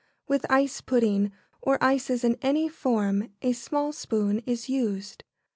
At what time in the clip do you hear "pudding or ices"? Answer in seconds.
0.81-2.23